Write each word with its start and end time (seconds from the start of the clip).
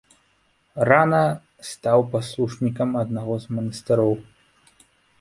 Рана 0.89 1.19
стаў 1.73 1.99
паслушнікам 2.17 2.99
аднаго 3.05 3.33
з 3.47 3.57
манастыроў. 3.59 4.13